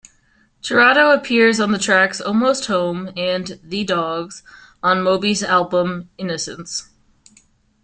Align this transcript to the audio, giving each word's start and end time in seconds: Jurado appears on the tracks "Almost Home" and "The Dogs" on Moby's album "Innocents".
Jurado 0.63 1.11
appears 1.11 1.59
on 1.59 1.71
the 1.73 1.77
tracks 1.77 2.19
"Almost 2.19 2.65
Home" 2.65 3.11
and 3.15 3.59
"The 3.63 3.83
Dogs" 3.83 4.41
on 4.81 5.03
Moby's 5.03 5.43
album 5.43 6.09
"Innocents". 6.17 6.89